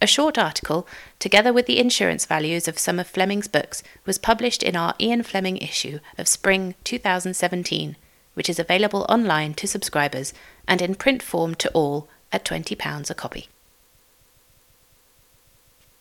A 0.00 0.06
short 0.06 0.38
article, 0.38 0.86
together 1.18 1.52
with 1.52 1.66
the 1.66 1.80
insurance 1.80 2.24
values 2.24 2.68
of 2.68 2.78
some 2.78 3.00
of 3.00 3.08
Fleming's 3.08 3.48
books, 3.48 3.82
was 4.06 4.16
published 4.16 4.62
in 4.62 4.76
our 4.76 4.94
Ian 5.00 5.24
Fleming 5.24 5.56
issue 5.56 5.98
of 6.16 6.28
spring 6.28 6.76
2017, 6.84 7.96
which 8.34 8.48
is 8.48 8.60
available 8.60 9.04
online 9.08 9.54
to 9.54 9.66
subscribers 9.66 10.32
and 10.68 10.80
in 10.80 10.94
print 10.94 11.20
form 11.20 11.56
to 11.56 11.68
all 11.70 12.08
at 12.30 12.44
£20 12.44 13.10
a 13.10 13.14
copy. 13.14 13.48